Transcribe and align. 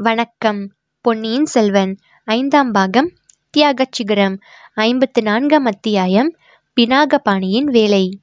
வணக்கம். 0.00 0.72
பொன்னியின் 1.00 1.44
செல்வன் 1.44 1.96
ஐந்தாம் 2.24 2.70
பாகம் 2.70 3.12
தியாகச் 3.50 3.92
சிகரம் 3.92 4.38
ஐம்பத்து 4.74 5.22
நான்காம் 5.22 5.64
அத்தியாயம் 5.64 6.36
பினாகபாணியின் 6.80 7.64
வேலை. 7.64 8.20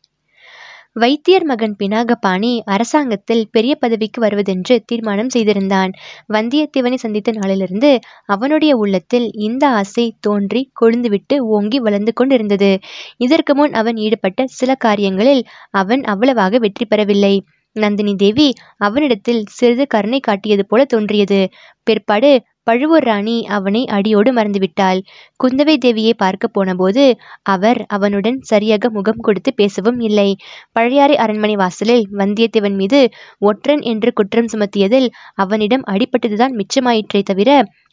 வைத்தியர் 0.94 1.44
மகன் 1.44 1.76
பினாகபாணி 1.80 2.60
அரசாங்கத்தில் 2.66 3.48
பெரிய 3.52 3.76
பதவிக்கு 3.76 4.22
வருவதென்று 4.22 4.80
தீர்மானம் 4.86 5.30
செய்திருந்தான். 5.30 5.92
வந்தியத்தேவனை 6.34 6.94
சந்தித்த 6.94 7.32
நாளிலிருந்து 7.32 8.00
அவனுடைய 8.26 8.78
உள்ளத்தில் 8.78 9.32
இந்த 9.34 9.70
ஆசை 9.70 10.16
தோன்றி 10.20 10.72
கொழுந்துவிட்டு 10.82 11.38
ஓங்கி 11.38 11.80
வளர்ந்து 11.80 12.14
கொண்டிருந்தது. 12.14 12.80
இதற்கு 13.18 13.56
முன் 13.56 13.74
அவன் 13.74 13.96
ஈடுபட்ட 13.96 14.46
சில 14.46 14.76
காரியங்களில் 14.76 15.44
அவன் 15.72 16.04
அவ்வளவாக 16.04 16.58
வெற்றி 16.58 16.86
பெறவில்லை. 16.86 17.44
நந்தினி 17.76 18.14
தேவி 18.16 18.48
அவனிடத்தில் 18.78 19.42
சிறிது 19.52 19.86
கருணை 19.88 20.20
காட்டியது 20.20 20.64
போல 20.66 20.82
தோன்றியது. 20.86 21.40
பிற்பாடு 21.84 22.30
பழுவூர் 22.68 23.04
ராணி 23.04 23.36
அவனை 23.48 23.82
அடியோடு 23.88 24.30
மறந்துவிட்டாள். 24.34 25.00
குந்தவை 25.40 25.76
தேவியை 25.78 26.14
பார்க்க 26.18 26.46
போனபோது 26.48 27.04
அவர் 27.46 27.80
அவனுடன் 27.88 28.38
சரியாக 28.42 28.90
முகம் 28.90 29.22
கொடுத்து 29.22 29.52
பேசவும் 29.54 30.00
இல்லை. 30.00 30.30
பழையாறை 30.72 31.18
அரண்மனை 31.18 31.56
வாசலில் 31.56 32.06
வந்தியத்தேவன் 32.18 32.76
மீது 32.76 33.02
ஒற்றன் 33.42 33.84
என்று 33.84 34.12
குற்றம் 34.14 34.50
சுமத்தியதில் 34.54 35.08
அவனிடம் 35.36 35.86
அடிபட்டதுதான் 35.92 36.56
மிச்சமாயிற்றே 36.56 37.22
தவிர 37.24 37.50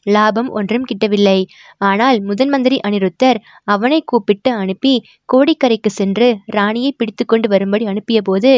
லாபம் 0.07 0.49
ஒன்றும் 0.51 0.87
கிட்டவில்லை. 0.91 1.39
ஆனால் 1.81 2.19
முதன் 2.21 2.49
மந்திரி 2.49 2.79
அனிருத்தர் 2.81 3.39
அவனை 3.65 4.01
கூப்பிட்டு 4.05 4.51
அனுப்பி 4.53 4.95
கோடிக்கரைக்கு 5.29 5.91
சென்று 5.91 6.29
ராணியை 6.57 6.91
பிடித்து 6.93 7.25
கொண்டு 7.25 7.49
வரும்படி 7.49 7.87
அனுப்பிய 7.87 8.21
போது 8.23 8.53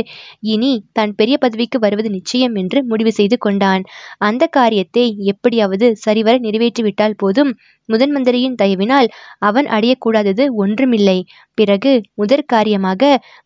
இனி 0.55 0.73
தான் 0.93 1.15
பெரிய 1.15 1.37
பதவிக்கு 1.37 1.79
வருவது 1.79 2.11
நிச்சயம் 2.11 2.55
என்று 2.55 2.80
முடிவு 2.85 3.12
செய்து 3.12 3.38
கொண்டான். 3.38 3.85
அந்த 4.19 4.43
காரியத்தை 4.59 5.07
எப்படியாவது 5.33 5.88
சரிவர 5.97 6.35
நிறைவேற்றிவிட்டால் 6.38 7.19
போதும். 7.19 7.52
முதன் 7.88 8.13
மந்திரியின் 8.13 8.59
தயவினால் 8.63 9.09
அவன் 9.38 9.66
அடையக்கூடாதது 9.68 10.45
ஒன்றுமில்லை. 10.57 11.18
பிறகு 11.55 11.93
முதற் 12.15 12.46
காரியமாக 12.46 13.02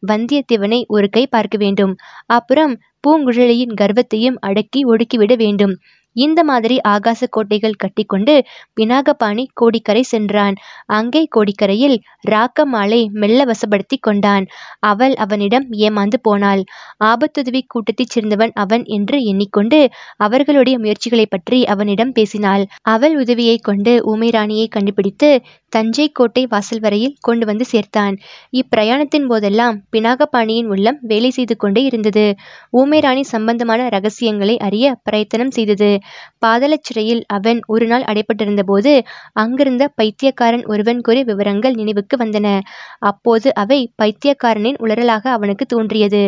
வந்தியத்தேவனை 0.09 0.81
ஒரு 0.89 1.09
கை 1.09 1.25
பார்க்க 1.27 1.57
வேண்டும். 1.59 1.95
அப்புறம் 2.29 2.75
பூங்குழலியின் 3.07 3.75
கர்வத்தையும் 3.81 4.39
அடக்கி 4.41 4.81
ஒடுக்கிவிட 4.85 5.35
வேண்டும். 5.37 5.75
இந்த 6.19 6.41
மாதிரி 6.45 6.77
ஆகாச 6.89 7.23
கோட்டைகள் 7.31 7.79
கட்டிக்கொண்டு 7.79 8.35
பினாகபாணி 8.77 9.45
கோடிக்கரை 9.55 10.03
சென்றான். 10.05 10.57
அங்கே 10.91 11.23
கோடிக்கரையில் 11.37 11.97
ராக்கம்மாளை 12.29 13.01
மெல்ல 13.15 13.41
வசப்படுத்தி 13.45 13.97
கொண்டான். 14.01 14.45
அவள் 14.85 15.15
அவனிடம் 15.17 15.67
ஏமாந்து 15.87 16.19
போனாள். 16.23 16.63
ஆபத்துதவி 17.05 17.63
கூட்டத்தைச் 17.67 18.15
சேர்ந்தவன் 18.15 18.53
அவன் 18.57 18.85
என்று 18.89 19.19
எண்ணிக்கொண்டு 19.25 19.81
அவர்களுடைய 20.19 20.77
முயற்சிகளை 20.79 21.27
பற்றி 21.27 21.61
அவனிடம் 21.67 22.13
பேசினாள். 22.13 22.65
அவள் 22.89 23.17
உதவியை 23.19 23.57
கொண்டு 23.61 23.95
ஊமைராணியை 24.13 24.67
கண்டுபிடித்து 24.69 25.31
தஞ்சை 25.73 26.07
கோட்டை 26.11 26.43
வாசல் 26.47 26.81
வரையில் 26.81 27.17
கொண்டு 27.21 27.45
வந்து 27.47 27.65
சேர்த்தான். 27.73 28.15
இப்பிரயாணத்தின் 28.53 29.27
போதெல்லாம் 29.27 29.77
பினாகபாணியின் 29.93 30.69
உள்ளம் 30.69 30.99
வேலை 31.03 31.31
செய்து 31.31 31.55
கொண்டே 31.57 31.83
இருந்தது. 31.83 32.25
ஊமைராணி 32.73 33.25
சம்பந்தமான 33.33 33.89
ரகசியங்களை 33.89 34.57
அறிய 34.59 34.95
பிரயத்தனம் 35.03 35.51
செய்தது. 35.51 35.91
பாதாளச் 36.47 36.83
சிறையில் 36.83 37.23
அவன் 37.29 37.61
ஒரு 37.67 37.87
நாள் 37.87 38.05
அடைப்பட்டிருந்த 38.05 38.63
போது 38.63 38.93
அங்கிருந்த 39.35 39.85
பைத்தியக்காரன் 39.95 40.65
ஒருவன் 40.67 41.01
கூறிய 41.01 41.25
விவரங்கள் 41.25 41.75
நினைவுக்கு 41.75 42.17
வந்தன. 42.17 42.47
அப்போது 43.03 43.49
அவை 43.55 43.81
பைத்தியக்காரனின் 43.97 44.79
உளறலாக 44.81 45.25
அவனுக்கு 45.29 45.67
தோன்றியது. 45.67 46.23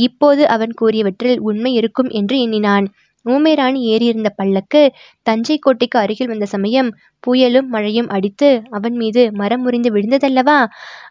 இப்போது 0.00 0.42
அவன் 0.48 0.74
கூறியவற்றில் 0.80 1.40
உண்மை 1.42 1.72
இருக்கும் 1.72 2.10
என்று 2.12 2.38
எண்ணினான். 2.40 2.86
ஊமைராணி 3.26 3.80
ஏறியிருந்த 3.92 4.30
பல்லக்கு 4.36 4.82
தஞ்சை 5.26 5.56
கோட்டைக்கு 5.58 5.98
அருகில் 5.98 6.28
வந்த 6.28 6.46
சமயம் 6.46 6.90
புயலும் 7.24 7.68
மழையும் 7.68 8.08
அடித்து 8.08 8.48
அவன் 8.70 8.96
மீது 8.96 9.22
மரம் 9.32 9.62
முறிந்து 9.62 9.90
விழுந்ததல்லவா? 9.94 10.58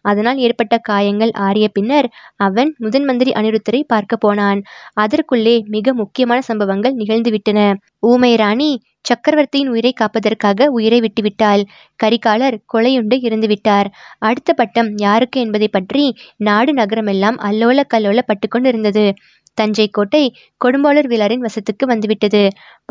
அதனால் 0.01 0.37
ஏற்பட்ட 0.37 0.75
காயங்கள் 0.81 1.33
ஆறிய 1.39 1.67
பின்னர் 1.71 2.07
அவன் 2.39 2.71
முதன் 2.77 3.03
மந்திரி 3.03 3.31
அனிருத்தரை 3.31 3.81
பார்க்க 3.87 4.15
போனான். 4.17 4.59
அதற்குள்ளே 4.95 5.55
மிக 5.67 5.93
முக்கியமான 5.93 6.39
சம்பவங்கள் 6.41 6.97
நிகழ்ந்துவிட்டன. 6.97 7.59
ஊமை 8.03 8.33
ராணி 8.35 8.71
சக்கரவர்த்தியின் 9.01 9.69
உயிரை 9.69 9.91
காப்பதற்காக 9.93 10.67
உயிரை 10.69 10.99
விட்டுவிட்டாள். 11.01 11.63
கரிகாலர் 11.99 12.55
கொலையுண்டு 12.73 13.15
இருந்துவிட்டார் 13.27 13.87
அடுத்த 14.19 14.53
பட்டம் 14.53 14.89
யாருக்கு 14.97 15.37
என்பதை 15.41 15.67
பற்றி 15.67 16.03
நாடு 16.39 16.73
நகரமெல்லாம் 16.73 17.37
அல்லோல 17.49 17.83
கல்லோல 17.87 18.21
பட்டுக்கொண்டிருந்தது. 18.29 19.05
தஞ்சை 19.53 19.87
கோட்டை 19.87 20.23
கொடும்பாளூர் 20.65 21.07
விழாரின் 21.07 21.41
வசத்துக்கு 21.41 21.85
வந்துவிட்டது. 21.85 22.43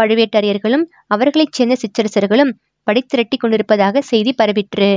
பழுவேட்டரையர்களும் 0.03 0.85
அவர்களைச் 1.07 1.53
சேர்ந்த 1.53 1.77
சிற்றரசர்களும் 1.77 2.53
படித்திரட்டி 2.87 3.37
கொண்டிருப்பதாக 3.39 4.01
செய்தி 4.01 4.35
பரவிற்று. 4.43 4.89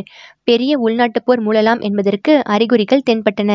பெரிய 0.44 0.78
உள்நாட்டுப் 0.80 1.26
போர் 1.26 1.42
மூழலாம் 1.48 1.82
என்பதற்கு 1.82 2.42
அறிகுறிகள் 2.46 3.06
தென்பட்டன. 3.10 3.52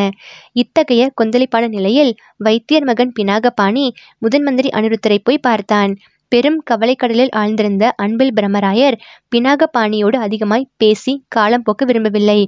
இத்தகைய 0.53 1.13
கொந்தளிப்பான 1.21 1.69
நிலையில் 1.69 2.13
வைத்தியர் 2.37 2.85
மகன் 2.85 3.13
பினாகபாணி 3.21 3.87
முதன்மந்திரி 4.23 4.71
அனிருத்தரை 4.79 5.19
போய் 5.23 5.45
பார்த்தான். 5.49 5.93
பெரும் 6.33 6.59
கவலைக்கடலில் 6.71 7.33
ஆழ்ந்திருந்த 7.37 7.85
அன்பில் 7.97 8.35
பிரம்மராயர் 8.35 8.97
பினாகபாணியோடு 9.33 10.19
அதிகமாய் 10.19 10.69
பேசி 10.77 11.25
காலம் 11.29 11.63
போக்க 11.63 11.85
விரும்பவில்லை. 11.85 12.41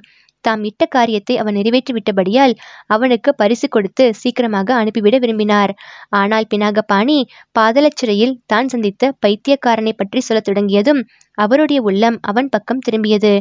தாம் 0.43 0.63
இட்ட 0.65 0.83
காரியத்தை 0.87 1.35
அவன் 1.39 1.57
நிறைவேற்றிவிட்டபடியால் 1.57 2.55
அவனுக்கு 2.87 3.31
பரிசு 3.35 3.67
கொடுத்து 3.69 4.05
சீக்கிரமாக 4.15 4.75
அனுப்பிவிட 4.75 5.19
விரும்பினார். 5.19 5.73
ஆனால் 6.21 6.49
பினாகபாணி 6.55 7.19
பாதலச்சிறையில் 7.59 8.35
தான் 8.47 8.69
சந்தித்த 8.69 9.13
பைத்தியக்காரனை 9.27 9.95
பற்றி 9.97 10.21
சொல்லத் 10.21 10.49
தொடங்கியதும் 10.49 11.03
அவருடைய 11.39 11.81
உள்ளம் 11.83 12.17
அவன் 12.23 12.49
பக்கம் 12.49 12.85
திரும்பியது. 12.87 13.35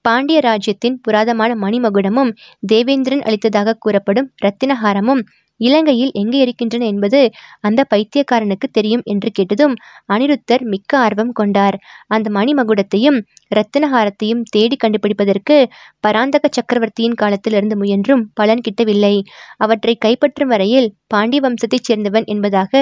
பாண்டிய 0.00 0.38
ராஜ்யத்தின் 0.40 0.98
புராதமான 1.00 1.50
மணிமகுடமும் 1.64 2.30
தேவேந்திரன் 2.66 3.24
அளித்ததாக 3.28 3.78
கூறப்படும் 3.78 4.30
ரத்தினஹாரமும் 4.44 5.22
இலங்கையில் 5.60 6.12
எங்கே 6.12 6.38
இருக்கின்றன 6.38 6.86
என்பது 6.86 7.20
அந்த 7.60 7.80
பைத்தியக்காரனுக்கு 7.94 8.68
தெரியும் 8.72 9.04
என்று 9.04 9.30
கேட்டதும் 9.30 9.74
அனிருத்தர் 10.12 10.64
மிக்க 10.64 10.98
ஆர்வம் 10.98 11.32
கொண்டார். 11.32 11.76
அந்த 12.06 12.30
மணிமகுடத்தையும் 12.30 13.18
இரத்தினஹாரத்தையும் 13.54 14.42
தேடி 14.50 14.76
கண்டுபிடிப்பதற்கு 14.76 15.56
பராந்தக 16.00 16.48
சக்கரவர்த்தியின் 16.48 17.14
காலத்திலிருந்து 17.14 17.76
முயன்றும் 17.76 18.24
பலன் 18.34 18.64
கிட்டவில்லை. 18.68 19.14
அவற்றை 19.56 19.94
கைப்பற்றும் 20.04 20.46
வரையில் 20.46 20.90
பாண்டிய 21.06 21.40
வம்சத்தைச் 21.40 21.86
சேர்ந்தவன் 21.88 22.24
என்பதாக 22.24 22.72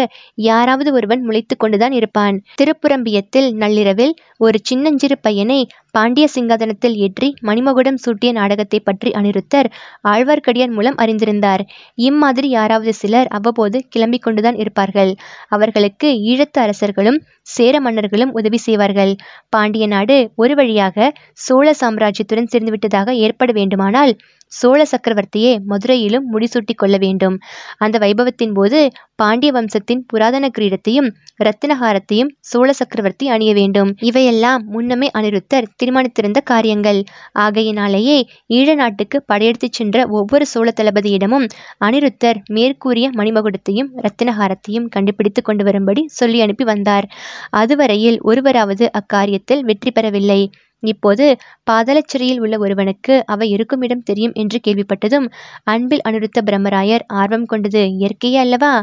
யாராவது 0.43 0.93
ஒருவன் 0.93 1.23
முளைத்து 1.23 1.57
கொண்டுதான் 1.57 1.93
இருப்பான். 1.93 2.37
திருப்புரம்பியத்தில் 2.63 3.49
நள்ளிரவில் 3.55 4.15
ஒரு 4.37 4.59
சின்னஞ்சிறு 4.63 5.17
பையனை 5.19 5.61
பாண்டிய 5.91 6.27
சிங்காதனத்தில் 6.35 6.95
ஏற்றி 6.97 7.29
மணிமகுடம் 7.43 7.99
சூட்டிய 8.05 8.33
நாடகத்தை 8.33 8.81
பற்றி 8.81 9.11
அனிருத்தர் 9.11 9.69
ஆழ்வார்க்கடியான் 10.09 10.73
மூலம் 10.73 10.97
அறிந்திருந்தார். 10.97 11.63
இம்மாதிரி 12.03 12.49
யாராவது 12.63 12.93
சிலர் 13.03 13.31
அவ்வப்போது 13.31 13.79
கிளம்பிக் 13.95 14.25
கொண்டுதான் 14.27 14.61
இருப்பார்கள். 14.63 15.13
அவர்களுக்கு 15.49 16.09
ஈழத்து 16.31 16.59
அரசர்களும் 16.59 17.19
சேர 17.55 17.75
மன்னர்களும் 17.81 18.33
உதவி 18.33 18.59
செய்வார்கள். 18.67 19.13
பாண்டிய 19.49 19.87
நாடு 19.87 20.17
ஒரு 20.37 20.55
வழியாக 20.55 21.13
சோழ 21.47 21.69
சாம்ராஜ்யத்துடன் 21.81 22.51
சேர்ந்துவிட்டதாக 22.53 23.11
ஏற்பட 23.25 23.51
வேண்டுமானால் 23.53 24.13
சோழ 24.61 24.81
சக்கரவர்த்தியே 24.85 25.53
மதுரையிலும் 25.71 26.27
முடிசூட்டி 26.33 26.75
கொள்ள 26.75 26.97
வேண்டும். 26.97 27.37
அந்த 27.79 27.97
வைபவத்தின் 27.99 28.55
போது 28.55 28.81
பாண்டிய 29.15 29.51
வம்சத்தின் 29.53 30.03
புராதன 30.07 30.45
கிரீடத்தையும் 30.59 31.09
இரத்தினஹாரத்தையும் 31.45 32.31
சோழ 32.41 32.69
சக்கரவர்த்தி 32.73 33.27
அணிய 33.29 33.53
வேண்டும். 33.55 33.91
இவையெல்லாம் 34.01 34.63
முன்னமே 34.67 35.09
அனிருத்தர் 35.19 35.69
தீர்மானித்திருந்த 35.77 36.41
காரியங்கள். 36.45 37.01
ஆகையினாலேயே 37.45 38.19
ஈழ 38.55 38.75
நாட்டுக்கு 38.75 39.19
படையெடுத்துச் 39.27 39.73
சென்ற 39.73 40.07
ஒவ்வொரு 40.11 40.47
சோழ 40.47 40.69
தளபதியிடமும் 40.81 41.47
அனிருத்தர் 41.85 42.41
மேற்கூறிய 42.51 43.09
மணிமகுடத்தையும் 43.11 43.91
இரத்தினஹாரத்தையும் 44.01 44.89
கண்டுபிடித்து 44.89 45.43
கொண்டு 45.43 45.65
வரும்படி 45.65 46.05
சொல்லி 46.13 46.41
அனுப்பி 46.41 46.65
வந்தார். 46.65 47.09
அதுவரையில் 47.53 48.19
ஒருவராவது 48.23 48.85
அக்காரியத்தில் 49.01 49.65
வெற்றி 49.65 49.91
பெறவில்லை. 49.91 50.41
இப்போது 50.83 51.27
பாதாளச்சிறையில் 51.67 52.41
உள்ள 52.41 52.55
ஒருவனுக்கு 52.59 53.15
அவை 53.27 53.49
இருக்கும் 53.51 53.83
இடம் 53.83 54.05
தெரியும் 54.05 54.35
என்று 54.35 54.59
கேள்விப்பட்டதும் 54.63 55.27
அன்பில் 55.65 56.05
அனுருத்த 56.09 56.41
பிரம்மராயர் 56.45 57.07
ஆர்வம் 57.15 57.47
கொண்டது 57.47 57.83
இயற்கையே 57.97 58.39
அல்லவா? 58.39 58.75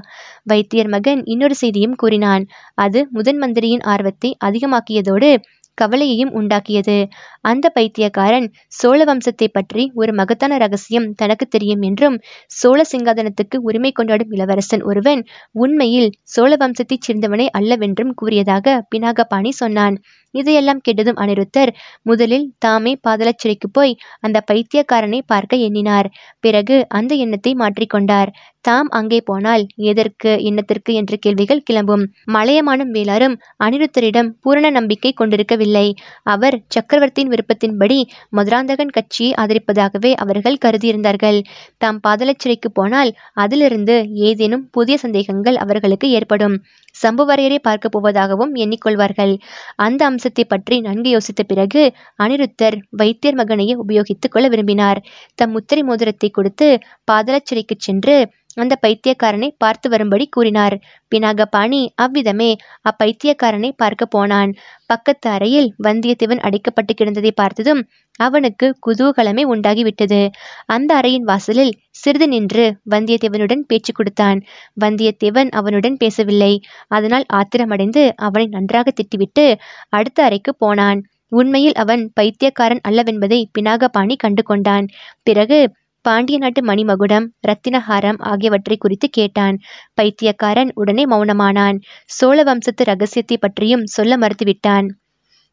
வைத்தியர் 0.45 0.87
மகன் 0.87 1.21
இன்னொரு 1.25 1.55
செய்தியும் 1.55 1.95
கூறினான் 1.95 2.45
அது 2.77 3.01
முதன் 3.11 3.37
மந்திரியின் 3.37 3.85
ஆர்வத்தை 3.87 4.31
அதிகமாக்கியதோடு 4.45 5.31
கவலையையும் 5.77 6.31
உண்டாக்கியது. 6.35 6.95
அந்த 7.41 7.65
பைத்தியக்காரன் 7.69 8.47
சோழ 8.71 8.99
வம்சத்தை 9.03 9.47
பற்றி 9.49 9.83
ஒரு 9.95 10.11
மகத்தான 10.13 10.57
ரகசியம் 10.57 11.07
தனக்கு 11.13 11.45
தெரியும் 11.47 11.81
என்றும் 11.81 12.17
சோழ 12.51 12.79
சிங்காதனத்துக்கு 12.91 13.57
உரிமை 13.61 13.91
கொண்டாடும் 13.91 14.31
இளவரசன் 14.31 14.83
ஒருவன் 14.83 15.21
உண்மையில் 15.55 16.09
சோழ 16.33 16.51
வம்சத்தைச் 16.55 17.05
சேர்ந்தவனே 17.07 17.47
அல்லவென்றும் 17.57 18.13
கூறியதாக 18.15 18.75
பினாகபாணி 18.91 19.53
சொன்னான். 19.55 19.97
இதையெல்லாம் 20.33 20.81
கேட்டதும் 20.81 21.15
அனிருத்தர். 21.15 21.71
முதலில் 22.01 22.47
தாமே 22.57 22.93
பாதாளச்சிறைக்கு 23.07 23.69
போய் 23.71 23.97
அந்த 24.19 24.37
பைத்தியக்காரனை 24.51 25.21
பார்க்க 25.25 25.65
எண்ணினார். 25.67 26.09
பிறகு 26.39 26.77
அந்த 26.89 27.15
எண்ணத்தை 27.15 27.53
மாற்றிக்கொண்டார் 27.55 28.31
தாம் 28.61 28.89
அங்கே 28.89 29.19
போனால் 29.21 29.61
எதற்கு 29.89 30.31
எண்ணத்திற்கு 30.43 30.91
என்ற 30.93 31.13
கேள்விகள் 31.15 31.63
கிளம்பும். 31.63 32.03
மலையமானும் 32.27 32.91
வேளாரும் 32.91 33.35
அனிருத்தரிடம் 33.63 34.29
பூரண 34.41 34.69
நம்பிக்கை 34.69 35.11
கொண்டிருக்கவில்லை. 35.13 35.85
அவர் 36.23 36.55
சக்கரவர்த்தியின் 36.67 37.31
விருப்பத்தின்படி 37.33 37.99
மதுராந்தகன் 38.29 38.93
கட்சியை 38.97 39.31
ஆதரிப்பதாகவே 39.33 40.11
அவர்கள் 40.15 40.61
கருதியிருந்தார்கள். 40.65 41.39
தாம் 41.77 42.01
பாதாளச்சிறைக்கு 42.07 42.71
போனால் 42.73 43.11
அதிலிருந்து 43.33 43.95
ஏதேனும் 44.29 44.67
புதிய 44.71 44.97
சந்தேகங்கள் 44.97 45.55
அவர்களுக்கு 45.55 46.09
ஏற்படும். 46.09 46.57
சம்புவரையரை 46.95 47.59
பார்க்க 47.61 47.95
போவதாகவும் 47.95 48.53
எண்ணிக்கொள்வார்கள். 48.55 49.33
அந்த 49.77 50.01
அம்சத்தை 50.19 50.43
பற்றி 50.45 50.75
நன்கு 50.79 51.09
யோசித்த 51.15 51.41
பிறகு 51.47 51.81
அனிருத்தர் 52.19 52.75
வைத்தியர் 53.01 53.37
மகனையே 53.37 53.75
உபயோகித்துக் 53.83 54.33
கொள்ள 54.33 54.45
விரும்பினார். 54.49 54.99
தம் 55.39 55.51
முத்திரை 55.51 55.83
மோதிரத்தை 55.83 56.29
கொடுத்து 56.29 56.67
பாதலச்சிறைக்கு 57.11 57.75
சென்று 57.79 58.17
அந்த 58.57 58.73
பைத்தியக்காரனை 58.81 59.49
பார்த்து 59.57 59.87
வரும்படி 59.89 60.25
கூறினார். 60.27 60.75
பினாகபாணி 61.11 61.81
அவ்விதமே 61.95 62.49
அப்பைத்தியக்காரனை 62.89 63.69
பார்க்க 63.75 64.05
போனான். 64.15 64.51
பக்கத்து 64.85 65.27
அறையில் 65.29 65.69
வந்தியத்தேவன் 65.83 66.43
அடைக்கப்பட்டு 66.47 66.93
கிடந்ததை 66.93 67.31
பார்த்ததும் 67.31 67.81
அவனுக்கு 68.19 68.67
குதூகலமே 68.87 69.43
உண்டாகிவிட்டது. 69.53 70.21
அந்த 70.65 70.91
அறையின் 70.99 71.27
வாசலில் 71.29 71.73
சிறிது 72.01 72.27
நின்று 72.27 72.65
வந்தியத்தேவனுடன் 72.89 73.63
பேச்சு 73.67 73.91
கொடுத்தான். 73.93 74.39
வந்தியத்தேவன் 74.81 75.49
அவனுடன் 75.51 75.97
பேசவில்லை. 75.97 76.53
அதனால் 76.87 77.25
ஆத்திரமடைந்து 77.33 78.03
அவனை 78.17 78.47
நன்றாக 78.47 78.93
திட்டிவிட்டு 78.93 79.45
அடுத்த 79.89 80.23
அறைக்கு 80.23 80.53
போனான். 80.55 81.01
உண்மையில் 81.31 81.75
அவன் 81.75 82.03
பைத்தியக்காரன் 82.13 82.85
அல்லவென்பதை 82.87 83.39
பினாகபாணி 83.55 84.15
கண்டு 84.15 84.43
கொண்டான். 84.43 84.85
பிறகு 85.27 85.59
பாண்டிய 86.05 86.37
நாட்டு 86.37 86.61
மணிமகுடம் 86.65 87.25
ரத்தினஹாரம் 87.47 88.19
ஆகியவற்றை 88.29 88.75
குறித்து 88.77 89.07
கேட்டான். 89.09 89.55
பைத்தியக்காரன் 89.93 90.71
உடனே 90.73 91.03
மௌனமானான். 91.05 91.77
சோழ 92.09 92.37
வம்சத்து 92.43 92.83
ரகசியத்தை 92.83 93.37
பற்றியும் 93.37 93.85
சொல்ல 93.95 94.13
மறுத்துவிட்டான். 94.17 94.87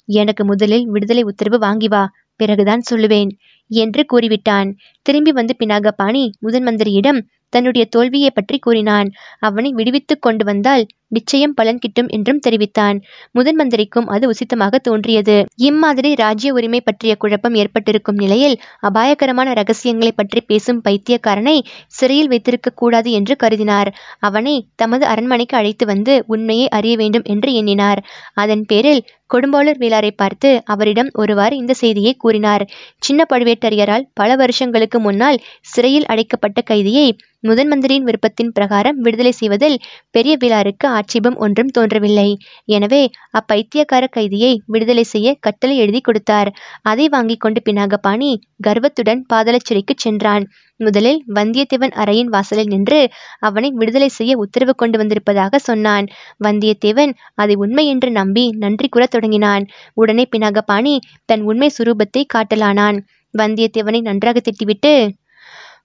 எனக்கு 0.09 0.43
முதலில் 0.45 0.87
விடுதலை 0.87 1.23
உத்தரவு 1.23 1.59
வாங்கி 1.59 1.89
வா. 1.89 2.03
பிறகுதான் 2.41 2.83
சொல்லுவேன். 2.91 3.31
என்று 3.71 4.05
கூறிவிட்டான். 4.13 4.71
திரும்பி 5.03 5.33
வந்து 5.33 5.57
பினாகபாணி 5.59 6.25
முதன் 6.41 6.67
மந்திரியிடம் 6.69 7.21
தன்னுடைய 7.53 7.85
தோல்வியை 7.87 8.31
பற்றி 8.31 8.59
கூறினான். 8.59 9.09
அவனை 9.39 9.71
விடுவித்துக் 9.73 10.23
கொண்டு 10.23 10.45
வந்தால் 10.45 10.85
நிச்சயம் 11.09 11.55
பலன் 11.55 11.79
கிட்டும் 11.79 12.09
என்றும் 12.09 12.39
தெரிவித்தான். 12.39 12.97
முதன் 13.31 13.55
மந்திரிக்கும் 13.55 14.07
அது 14.07 14.25
உசித்தமாக 14.33 14.79
தோன்றியது. 14.79 15.37
இம்மாதிரி 15.57 16.11
ராஜ்ய 16.15 16.53
உரிமை 16.53 16.81
பற்றிய 16.81 17.13
குழப்பம் 17.17 17.55
ஏற்பட்டிருக்கும் 17.55 18.15
நிலையில் 18.15 18.57
அபாயகரமான 18.81 19.53
ரகசியங்களை 19.53 20.13
பற்றி 20.13 20.41
பேசும் 20.41 20.81
பைத்தியக்காரனை 20.81 21.57
சிறையில் 21.87 22.29
வைத்திருக்க 22.29 22.71
கூடாது 22.71 23.11
என்று 23.11 23.37
கருதினார். 23.43 23.91
அவனை 24.19 24.69
தமது 24.77 25.07
அரண்மனைக்கு 25.07 25.57
அழைத்து 25.57 25.87
வந்து 25.87 26.25
உண்மையை 26.27 26.69
அறிய 26.69 26.97
வேண்டும் 26.97 27.23
என்று 27.23 27.53
எண்ணினார். 27.53 28.03
அதன் 28.35 28.65
பேரில் 28.65 29.03
கொடும்பாளூர் 29.31 29.81
வேளாரை 29.83 30.11
பார்த்து 30.17 30.51
அவரிடம் 30.65 31.11
ஒருவாறு 31.13 31.55
இந்த 31.57 31.75
செய்தியை 31.75 32.13
கூறினார். 32.17 32.65
சின்ன 32.99 33.27
பழுவேட்டரையரால் 33.33 34.05
பல 34.13 34.37
வருஷங்களுக்கு 34.37 35.01
முன்னால் 35.01 35.41
சிறையில் 35.73 36.07
அடைக்கப்பட்ட 36.07 36.61
கைதியை 36.63 37.09
முதன் 37.41 37.69
மந்திரியின் 37.69 38.07
விருப்பத்தின் 38.07 38.53
பிரகாரம் 38.53 38.97
விடுதலை 38.97 39.33
செய்வதில் 39.33 39.77
பெரிய 40.11 40.35
விழாருக்கு 40.45 40.87
ஆட்சேபம் 40.99 41.37
ஒன்றும் 41.37 41.71
தோன்றவில்லை. 41.71 42.29
எனவே 42.77 43.03
அப்பைத்தியக்கார 43.31 44.05
கைதியை 44.17 44.53
விடுதலை 44.67 45.05
செய்ய 45.05 45.35
கட்டளை 45.41 45.77
எழுதி 45.77 46.01
கொடுத்தார். 46.01 46.51
அதை 46.83 47.07
வாங்கிக் 47.09 47.41
கொண்டு 47.41 47.63
பினாகபாணி 47.69 48.31
கர்வத்துடன் 48.63 49.23
பாதலச்சிறைக்கு 49.35 49.97
சென்றான். 49.97 50.47
முதலில் 50.81 51.21
வந்தியத்தேவன் 51.35 51.95
அறையின் 51.95 52.31
வாசலில் 52.35 52.69
நின்று 52.69 53.01
அவனை 53.39 53.69
விடுதலை 53.71 54.09
செய்ய 54.09 54.33
உத்தரவு 54.37 54.75
கொண்டு 54.75 54.97
வந்திருப்பதாக 54.99 55.59
சொன்னான். 55.59 56.07
வந்தியத்தேவன் 56.45 57.13
அதை 57.35 57.55
உண்மை 57.55 57.85
என்று 57.87 58.11
நம்பி 58.11 58.45
நன்றி 58.57 58.89
கூறத் 58.89 59.11
தொடங்கினான். 59.11 59.65
உடனே 59.95 60.27
பினாகபாணி 60.37 60.95
தன் 61.25 61.43
உண்மை 61.43 61.71
சுரூபத்தை 61.79 62.25
காட்டலானான். 62.35 62.99
வந்தியத்தேவனை 63.35 64.01
நன்றாக 64.01 64.41
திட்டிவிட்டு 64.41 64.95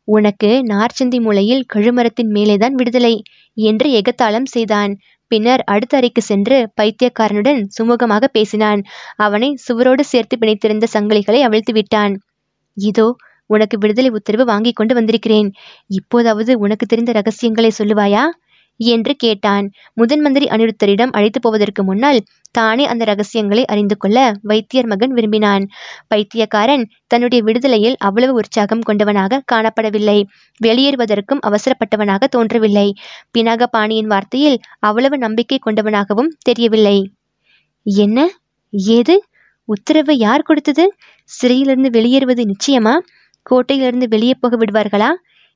உனக்கு 0.08 0.50
நார்ச்சந்தி 0.70 1.18
மூலையில் 1.22 1.66
கழுமரத்தின் 1.74 2.32
மேலேதான் 2.32 2.72
விடுதலை 2.72 3.16
என்று 3.58 3.88
எகத்தாளம் 4.00 4.48
செய்தான். 4.52 4.92
பின்னர் 5.32 5.62
அடுத்த 5.64 5.94
அறைக்கு 5.98 6.22
சென்று 6.22 6.58
பைத்தியக்காரனுடன் 6.82 7.60
சுமூகமாக 7.78 8.24
பேசினான். 8.32 8.82
அவனை 9.18 9.50
சுவரோடு 9.68 10.04
சேர்த்து 10.04 10.38
பிணைத்திருந்த 10.38 10.88
சங்கிலிகளை 10.94 11.40
அவிழ்த்து 11.40 11.74
விட்டான். 11.74 12.16
இதோ 12.78 13.08
உனக்கு 13.52 13.78
விடுதலை 13.78 14.10
உத்தரவு 14.10 14.46
வாங்கி 14.46 14.72
கொண்டு 14.72 14.94
வந்திருக்கிறேன். 14.94 15.50
இப்போதாவது 15.88 16.54
உனக்கு 16.60 16.86
தெரிந்த 16.86 17.12
ரகசியங்களை 17.12 17.72
சொல்லுவாயா? 17.78 18.24
என்று 18.80 19.14
கேட்டான். 19.16 19.66
முதன் 19.94 20.22
மந்திரி 20.22 20.46
அனிருத்தரிடம் 20.46 21.12
அழைத்து 21.12 21.40
போவதற்கு 21.40 21.82
முன்னால் 21.84 22.20
தானே 22.52 22.86
அந்த 22.86 23.04
ரகசியங்களை 23.06 23.64
அறிந்து 23.66 23.96
கொள்ள 23.98 24.18
வைத்தியர் 24.42 24.86
மகன் 24.86 25.14
விரும்பினான். 25.14 25.66
பைத்தியக்காரன் 26.08 26.84
தன்னுடைய 27.08 27.44
விடுதலையில் 27.44 27.98
அவ்வளவு 28.00 28.34
உற்சாகம் 28.34 28.86
கொண்டவனாக 28.88 29.40
காணப்படவில்லை. 29.52 30.20
வெளியேறுவதற்கும் 30.64 31.44
அவசரப்பட்டவனாக 31.48 32.30
தோன்றவில்லை. 32.30 32.88
பினாக 33.38 33.68
பாணியின் 33.72 34.08
வார்த்தையில் 34.08 34.58
அவ்வளவு 34.80 35.18
நம்பிக்கை 35.18 35.60
கொண்டவனாகவும் 35.66 36.32
தெரியவில்லை. 36.42 36.98
என்ன? 37.84 38.28
ஏது? 38.92 39.16
உத்தரவு 39.70 40.14
யார் 40.18 40.42
கொடுத்தது? 40.42 40.86
சிறையிலிருந்து 41.24 41.90
வெளியேறுவது 41.90 42.44
நிச்சயமா? 42.44 42.96
கோட்டையிலிருந்து 43.50 44.08
வெளியே 44.08 44.34
போக 44.40 44.58
விடுவார்களா? 44.58 45.10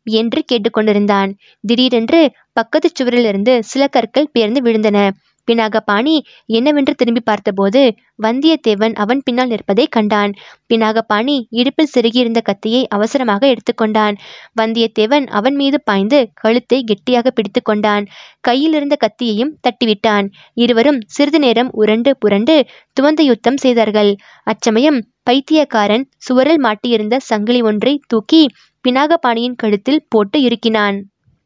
என்று 0.03 0.45
கேட்டுக்கொண்டிருந்தான். 0.51 1.33
திடீரென்று 1.61 2.31
பக்கத்து 2.53 2.89
சுவரிலிருந்து 2.91 3.59
சில 3.59 3.87
கற்கள் 3.87 4.31
பேர்ந்து 4.39 4.59
விழுந்தன. 4.63 5.09
பினாகபாணி 5.47 6.15
என்னவென்று 6.49 6.93
திரும்பி 6.95 7.21
பார்த்தபோது 7.21 7.81
வந்தியத்தேவன் 8.23 8.93
அவன் 8.93 9.21
பின்னால் 9.23 9.47
நிற்பதை 9.47 9.85
கண்டான் 9.87 10.31
பினாகபாணி 10.69 11.35
இடுப்பில் 11.51 11.91
செருகியிருந்த 11.95 12.41
கத்தியை 12.41 12.81
அவசரமாக 12.87 13.41
எடுத்துக்கொண்டான் 13.47 14.15
வந்தியத்தேவன் 14.61 15.25
அவன் 15.31 15.55
மீது 15.55 15.79
பாய்ந்து 15.81 16.19
கழுத்தை 16.33 16.79
கெட்டியாக 16.83 17.31
பிடித்து 17.31 17.61
கொண்டான். 17.61 18.05
கையில் 18.39 18.73
இருந்த 18.73 18.97
கத்தியையும் 18.99 19.55
தட்டிவிட்டான். 19.67 20.27
இருவரும் 20.57 21.01
சிறிது 21.07 21.39
நேரம் 21.39 21.71
உரண்டு 21.73 22.13
புரண்டு 22.17 22.55
துவந்த 22.99 23.21
யுத்தம் 23.23 23.57
செய்தார்கள். 23.57 24.11
அச்சமயம் 24.43 24.99
பைத்தியக்காரன் 25.23 26.05
சுவரில் 26.17 26.63
மாட்டியிருந்த 26.63 27.15
சங்கிலி 27.29 27.61
ஒன்றை 27.61 27.93
தூக்கி 28.07 28.41
பினாகபாணியின் 28.85 29.55
கழுத்தில் 29.55 30.05
போட்டு 30.09 30.39
இறுக்கினான். 30.41 30.97